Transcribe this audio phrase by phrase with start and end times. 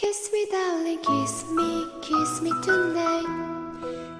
[0.00, 3.26] Kiss me, darling, kiss me, kiss me tonight.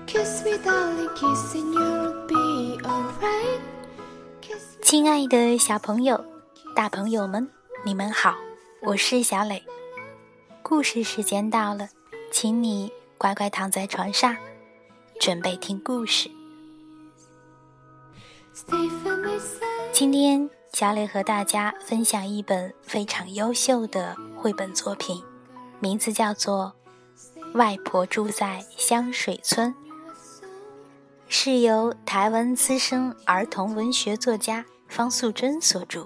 [0.08, 3.60] Kiss me, darling, kissing you'll be alright.
[4.40, 4.82] Kiss me.
[4.82, 6.24] 亲爱的小朋友、
[6.74, 7.48] 大朋友们，
[7.84, 8.34] 你们好，
[8.82, 9.62] 我是小磊。
[10.64, 11.88] 故事时间到了，
[12.32, 14.36] 请你乖乖躺在床上，
[15.20, 16.28] 准备听故事。
[19.92, 25.22] 今天，小磊和大家分享一本非常优秀的绘本作品，
[25.80, 26.74] 名字叫做
[27.56, 29.72] 《外婆住在香水村》，
[31.28, 36.04] 是由台湾资深儿童文学作家方素珍所著。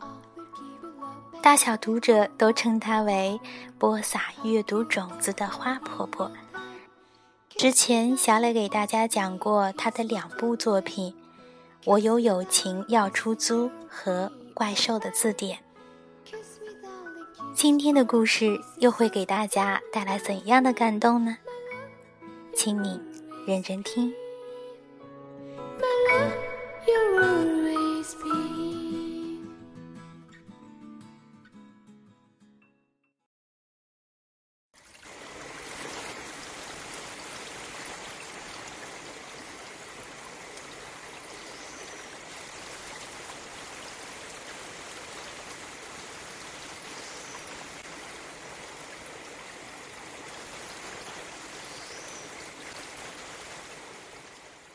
[1.42, 3.40] 大小读者都称她为
[3.78, 6.30] 播撒阅读种子的花婆婆。
[7.48, 11.12] 之前，小磊给大家讲过她的两部作品
[11.86, 15.58] 《我有友情要出租》和《怪兽的字典》。
[17.54, 21.36] 今天的故事又会给大家带来怎样的感动呢？
[22.54, 23.00] 请你
[23.46, 24.12] 认真听。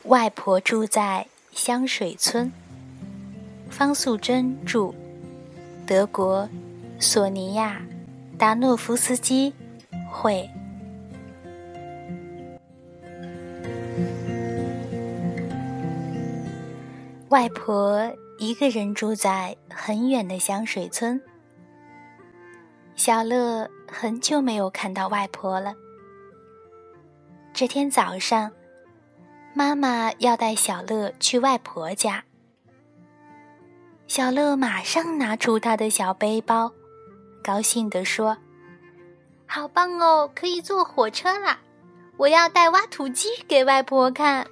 [0.07, 2.49] 外婆住在香水村。
[3.69, 4.95] 方素珍住，
[5.85, 6.47] 德国
[6.97, 7.81] 索尼娅·
[8.37, 9.53] 达诺夫斯基
[10.09, 10.49] 会。
[17.27, 21.21] 外婆一个人住在很远的香水村。
[22.95, 25.75] 小乐很久没有看到外婆了。
[27.53, 28.49] 这天早上，
[29.57, 32.23] 妈妈要带小乐去外婆家。
[34.05, 36.71] 小乐马上拿出他的小背包，
[37.43, 38.37] 高兴地说
[39.49, 41.57] ：“好棒哦，可以坐火车啦！
[42.17, 44.45] 我要带挖土机给外婆看。”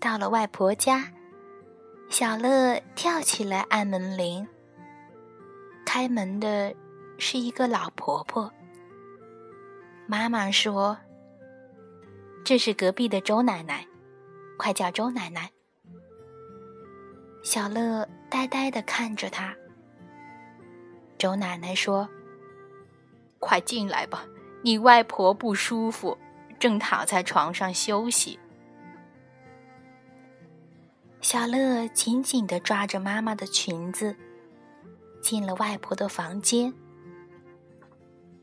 [0.00, 1.12] 到了外婆家，
[2.08, 4.44] 小乐跳起来按门铃。
[5.84, 6.74] 开门的
[7.18, 8.52] 是一个老婆婆。
[10.08, 10.98] 妈妈说
[12.44, 13.86] ：“这是隔壁的周奶奶，
[14.58, 15.50] 快叫周奶奶。”
[17.42, 19.54] 小乐呆呆的看着她。
[21.18, 22.08] 周奶奶说
[23.38, 24.26] ：“快进来吧，
[24.62, 26.18] 你外婆不舒服，
[26.58, 28.38] 正躺在床上休息。”
[31.20, 34.16] 小乐紧紧的抓着妈妈的裙子，
[35.20, 36.74] 进了外婆的房间。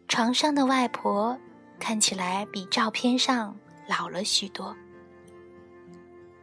[0.07, 1.37] 床上的外婆
[1.77, 3.57] 看起来比照片上
[3.89, 4.75] 老了许多。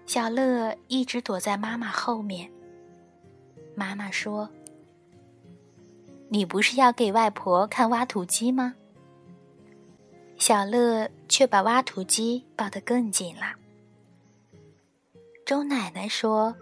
[0.04, 2.50] 小乐一直躲在妈妈后面。
[3.76, 4.50] 妈妈说
[6.28, 8.74] ：“你不是要给外婆看挖土机吗？”
[10.38, 13.54] 小乐却把挖土机抱得更紧了。
[15.44, 16.56] 周奶奶说：“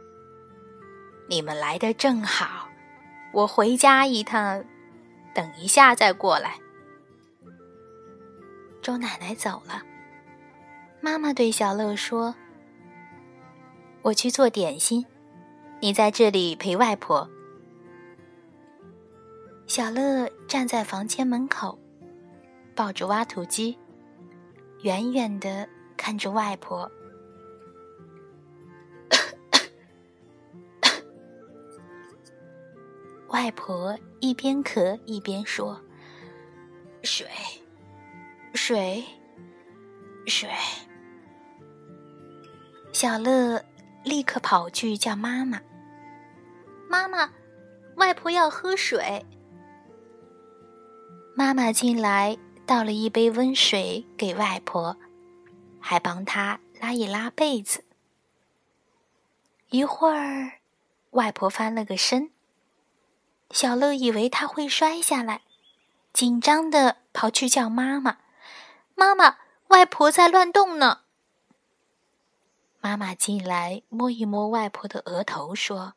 [1.31, 2.69] 你们来的正好，
[3.33, 4.63] 我回家一趟，
[5.35, 6.59] 等一下再过来。”
[8.83, 9.83] 周奶奶走了。
[11.05, 12.35] 妈妈对小乐说
[14.01, 15.05] ：“我去做点心，
[15.79, 17.29] 你在这里陪外婆。”
[19.69, 21.79] 小乐站在房间门口，
[22.75, 23.79] 抱着挖土机，
[24.81, 26.91] 远远的看着外婆。
[33.29, 35.79] 外婆一边咳一边说
[37.05, 37.29] ：“水，
[38.55, 39.05] 水，
[40.27, 40.49] 水。”
[43.05, 43.63] 小乐
[44.03, 45.61] 立刻跑去叫妈妈
[46.89, 47.31] ：“妈妈，
[47.97, 49.27] 外婆要喝水。”
[51.37, 54.97] 妈妈进来倒了一杯温水给外婆，
[55.81, 57.85] 还帮她拉一拉被子。
[59.69, 60.61] 一会儿，
[61.11, 62.31] 外婆翻了个身。
[63.51, 65.43] 小乐以为他会摔下来，
[66.15, 68.17] 紧张的跑去叫妈妈
[68.97, 69.37] ：“妈妈，
[69.69, 71.01] 外婆在乱动呢。”
[72.85, 75.95] 妈妈进来摸一摸外婆的额头，说：“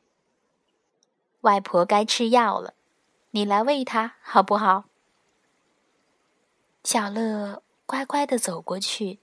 [1.44, 2.75] 外婆该吃药了，
[3.31, 4.86] 你来喂她好不好？”
[6.86, 9.19] 小乐乖乖的走过去，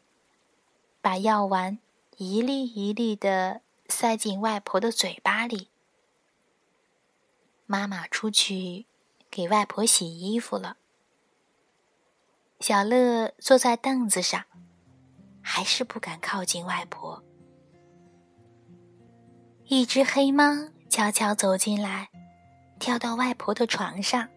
[1.01, 1.79] 把药丸
[2.19, 5.71] 一粒一粒的塞进外婆的嘴巴里。
[7.65, 8.85] 妈妈出去
[9.31, 10.77] 给外婆洗衣服了。
[12.61, 14.45] 小乐坐在凳子上，
[15.41, 17.25] 还是不敢靠近外婆。
[19.67, 20.45] 一只黑猫
[20.91, 22.11] 悄悄走进来，
[22.79, 24.29] 跳到外婆的床上。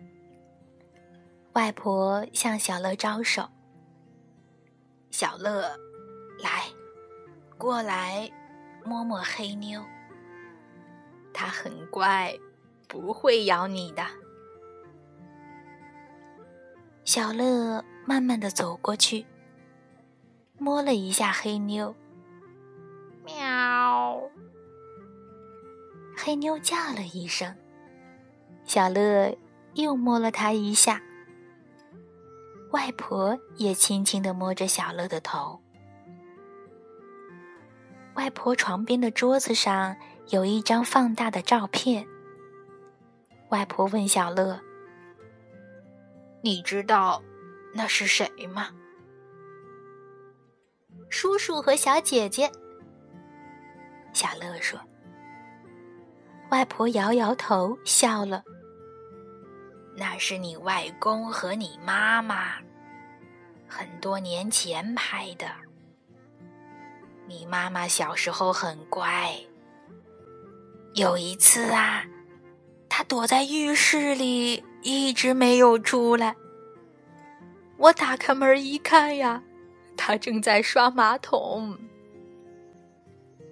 [1.52, 3.50] 外婆向小乐招手
[5.12, 5.70] ：“小乐，
[6.42, 6.64] 来，
[7.58, 8.32] 过来，
[8.86, 9.84] 摸摸黑妞。
[11.34, 12.34] 它很乖，
[12.88, 14.06] 不会咬你的。”
[17.04, 19.26] 小乐慢慢的走过去，
[20.58, 21.94] 摸了一下黑妞，
[23.26, 23.77] 喵。
[26.20, 27.56] 黑妞叫了一声，
[28.66, 29.38] 小乐
[29.76, 31.00] 又摸了它一下。
[32.72, 35.62] 外婆也轻轻的摸着小乐的头。
[38.16, 39.96] 外婆床边的桌子上
[40.30, 42.06] 有一张放大的照片。
[43.50, 44.60] 外婆问小乐
[46.42, 47.22] ：“你知道
[47.74, 48.72] 那是谁吗？”
[51.10, 52.52] 叔叔和小姐姐。
[54.14, 54.80] 小乐说。
[56.50, 58.44] 外婆摇摇头，笑了。
[59.96, 62.54] 那是你外公和你妈妈，
[63.68, 65.46] 很多年前拍的。
[67.28, 69.36] 你妈妈小时候很乖。
[70.94, 72.06] 有一次啊，
[72.88, 76.36] 她躲在浴室里，一直没有出来。
[77.76, 79.44] 我打开门一看呀，
[79.98, 81.78] 她正在刷马桶。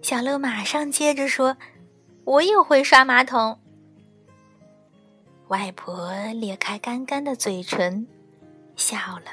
[0.01, 1.57] 小乐马上接着说。
[2.25, 3.59] 我也会刷马桶。
[5.47, 8.07] 外婆咧开干干的嘴唇，
[8.75, 9.31] 笑了。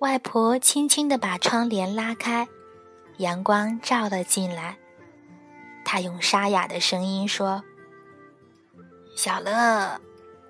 [0.00, 2.48] 外婆轻轻的把窗帘拉开，
[3.18, 4.78] 阳光照了进来。
[5.84, 7.62] 她用沙哑的声音说
[9.14, 10.00] ：“小乐，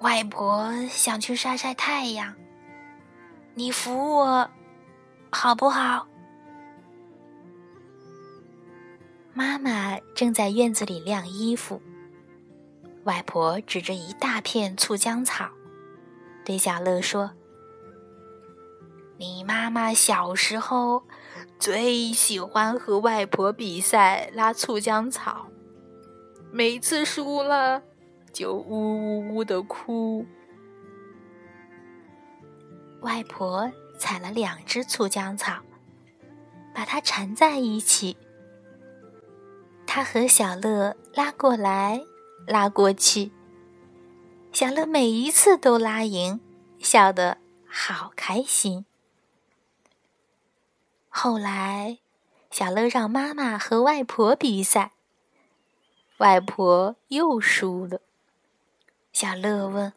[0.00, 2.34] 外婆想去晒晒太阳，
[3.54, 4.50] 你扶我，
[5.30, 6.06] 好不好？”
[9.38, 11.82] 妈妈正在院子里晾衣服，
[13.04, 15.50] 外婆指着一大片醋浆草，
[16.42, 17.32] 对小乐说
[19.20, 21.02] ：“你妈妈小时候
[21.58, 25.48] 最喜欢和外婆比赛拉醋浆草，
[26.50, 27.82] 每次输了
[28.32, 30.24] 就呜呜呜的哭。”
[33.04, 35.60] 外婆采了两只醋浆草，
[36.74, 38.16] 把它缠在一起。
[39.96, 42.04] 他和小乐拉过来，
[42.46, 43.32] 拉过去。
[44.52, 46.38] 小乐每一次都拉赢，
[46.78, 48.84] 笑得好开心。
[51.08, 51.96] 后来，
[52.50, 54.92] 小乐让妈妈和外婆比赛，
[56.18, 58.02] 外婆又输了。
[59.14, 59.94] 小乐问：“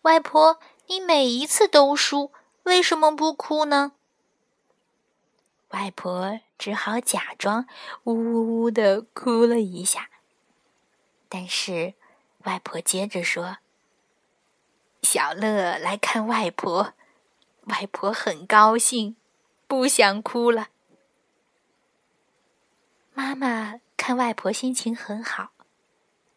[0.00, 2.32] 外婆，你每一次都输，
[2.62, 3.92] 为什么不哭呢？”
[5.68, 7.66] 外婆只好假装
[8.04, 10.08] 呜呜呜的哭了一下，
[11.28, 11.94] 但是
[12.44, 13.56] 外婆接着说
[15.02, 16.92] ：“小乐来看外婆，
[17.62, 19.16] 外婆很高兴，
[19.66, 20.68] 不想哭了。”
[23.12, 25.48] 妈妈看外婆心情很好，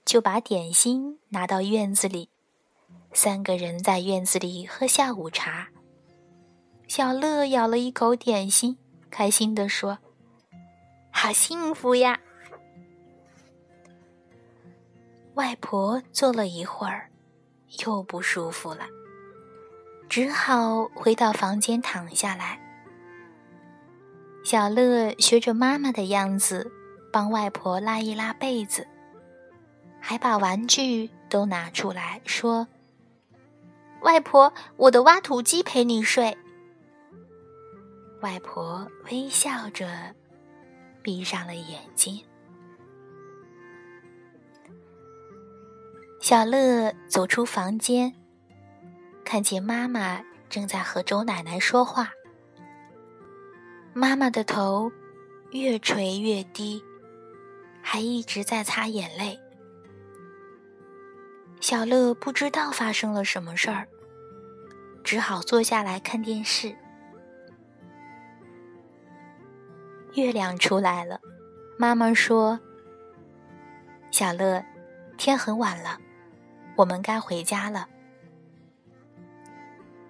[0.03, 2.29] 就把点心拿到院子里，
[3.13, 5.67] 三个人在院子里喝下午茶。
[6.87, 8.79] 小乐咬了一口点心。
[9.11, 9.99] 开心地说
[11.17, 12.19] ：“好幸福呀！”
[15.35, 17.09] 外婆坐了一会儿，
[17.85, 18.85] 又不舒服了，
[20.09, 22.59] 只好回到房间躺下来。
[24.43, 26.69] 小乐学着妈妈的样子，
[27.13, 28.85] 帮外婆拉一拉被子，
[30.01, 32.67] 还把玩具都拿出来说
[34.03, 36.37] ：“外婆，我的挖土机陪你睡。”
[38.21, 40.13] 外婆微笑着，
[41.05, 42.19] 闭上了眼睛。
[46.19, 48.11] 小乐走出房间，
[49.23, 52.09] 看见妈妈正在和周奶奶说话。
[53.93, 54.91] 妈妈的头
[55.51, 56.83] 越垂越低，
[57.83, 59.39] 还一直在擦眼泪。
[61.61, 63.87] 小乐不知道发生了什么事儿，
[65.03, 66.75] 只好坐下来看电视。
[70.15, 71.19] 月亮出来了，
[71.77, 72.59] 妈妈说
[74.11, 74.63] ：“小乐，
[75.17, 75.99] 天很晚了，
[76.77, 77.89] 我们该回家了。”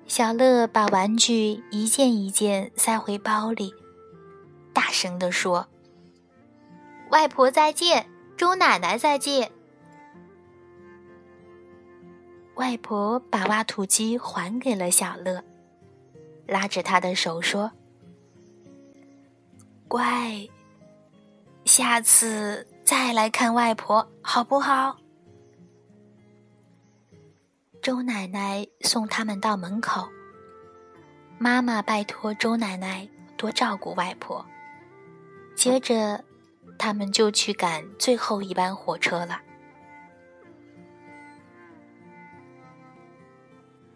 [0.05, 3.73] 小乐把玩具一件一件塞回包里，
[4.71, 5.67] 大声地说
[7.09, 8.07] ：“外婆再见，
[8.37, 9.51] 周奶奶再见。”
[12.53, 15.43] 外婆把挖土机还给了小乐，
[16.45, 17.71] 拉着他的手说
[19.87, 20.47] ：“乖，
[21.65, 24.97] 下次再来看外婆好不好？”
[27.81, 30.07] 周奶奶送他们到门口，
[31.37, 34.43] 妈妈拜托周奶奶多照顾外婆。
[35.55, 36.23] 接着，
[36.79, 39.39] 他们就去赶最后一班火车了。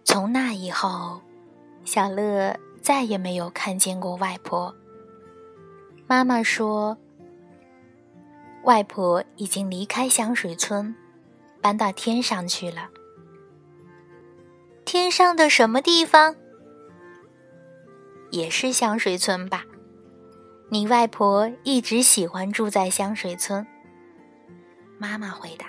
[0.04, 1.22] 从那以后，
[1.84, 4.74] 小乐再也没有看见过外婆。
[6.12, 6.98] 妈妈说，
[8.64, 10.96] 外婆已经离开香水村，
[11.62, 12.90] 搬到天上去了。
[14.86, 16.36] 天上的什么地方？
[18.32, 19.66] 也是香水村吧？
[20.70, 23.68] 你外婆一直喜欢住在香水村。
[24.98, 25.68] 妈妈回答。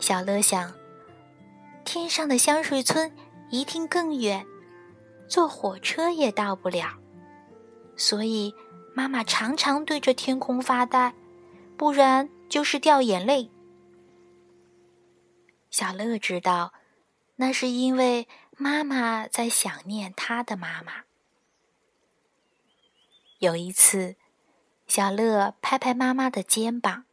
[0.00, 0.70] 小乐想，
[1.82, 3.10] 天上的香水村
[3.48, 4.44] 一定更远，
[5.26, 6.98] 坐火车也到不了，
[8.00, 8.54] 所以
[8.94, 11.12] 妈妈常常对着天空发呆，
[11.76, 13.50] 不然就是掉眼泪。
[15.70, 16.72] 小乐知道，
[17.36, 18.26] 那是因为
[18.56, 21.04] 妈妈在想念他的妈妈。
[23.38, 24.16] 有一次，
[24.86, 27.04] 小乐拍拍妈妈的肩膀，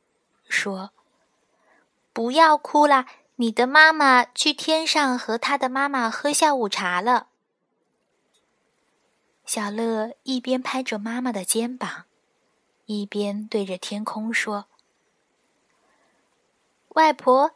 [0.48, 0.92] 说
[2.14, 7.28] ：“不要哭啦，你的妈妈去天上和她的妈妈喝下午茶了。”
[9.48, 12.04] 小乐一边拍着妈妈的肩膀，
[12.86, 14.66] 一边对着天空说
[16.96, 17.52] ：“外婆，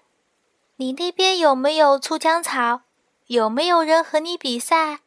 [0.78, 2.84] 你那边有没有醋浆草？
[3.28, 5.02] 有没有人和你比赛？”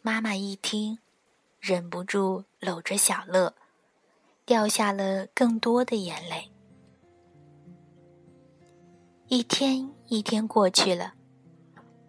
[0.00, 1.00] 妈妈一听。
[1.58, 3.52] 忍不住搂着小乐，
[4.46, 6.50] 掉下了更多的眼泪。
[9.28, 11.12] 一天一天过去了，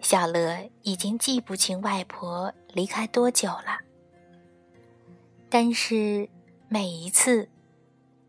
[0.01, 3.79] 小乐已经记不清外婆离开多久了。
[5.49, 6.27] 但是
[6.67, 7.47] 每一次，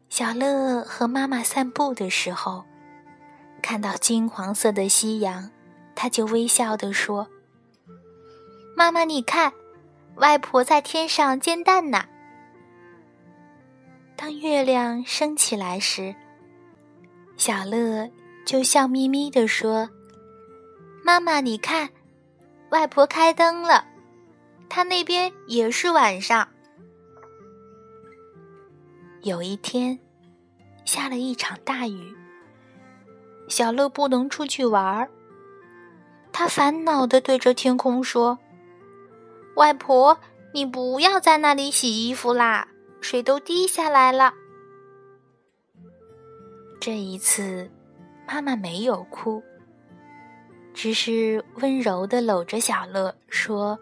[0.09, 2.64] 小乐和妈妈散步的时候，
[3.62, 5.50] 看到金黄色的夕阳，
[5.95, 7.29] 他就微笑地说
[8.76, 9.52] ：“妈妈，你看。”
[10.17, 12.05] 外婆在天上煎蛋呢。
[14.14, 16.14] 当月亮升起来时，
[17.38, 18.11] 小乐
[18.45, 19.88] 就笑眯眯地说
[21.05, 21.91] ：“妈妈，你看，
[22.71, 23.85] 外婆开灯了，
[24.69, 26.49] 她那边也是晚上。”
[29.23, 29.99] 有一天，
[30.85, 32.15] 下了一场大雨，
[33.49, 35.11] 小乐不能出去玩儿。
[36.33, 38.39] 他烦恼的对着天空说。
[39.55, 40.19] 外婆，
[40.55, 42.67] 你不要在那里洗衣服啦，
[43.03, 44.33] 水都滴下来了。
[46.81, 47.71] 这一次，
[48.27, 49.43] 妈妈没有哭，
[50.75, 53.79] 只是温柔的搂着小乐说：“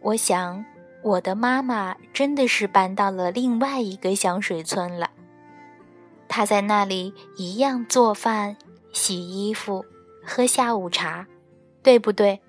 [0.00, 0.64] 我想，
[1.02, 5.10] 我的妈妈真的是搬到了另外一个香水村了。
[6.28, 8.56] 她在那里一样做饭、
[8.92, 9.84] 洗衣服、
[10.24, 11.26] 喝下午茶，
[11.82, 12.40] 对不对？”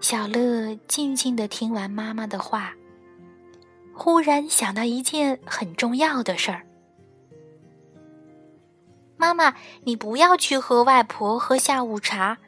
[0.00, 2.74] 小乐静静的听完妈妈的话，
[3.92, 6.62] 忽然想到一件很重要的事儿。
[9.20, 12.38] 妈妈，你不要去和外婆喝下午茶，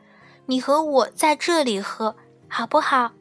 [0.46, 2.16] 你和我在这里喝，
[2.48, 3.12] 好不好？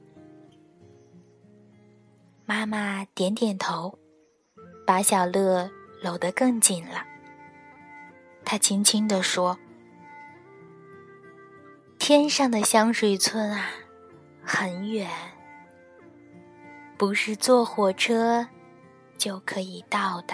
[2.46, 4.00] 妈妈点点头，
[4.88, 5.70] 把小乐
[6.02, 7.04] 搂得更紧了。
[8.46, 9.60] 她轻轻地说
[12.00, 13.66] ：“天上的香水村啊。”
[14.44, 15.10] 很远，
[16.98, 18.48] 不是坐火车
[19.18, 20.34] 就可以到的。